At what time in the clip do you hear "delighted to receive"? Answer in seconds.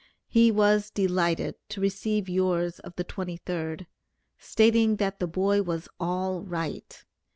0.89-2.27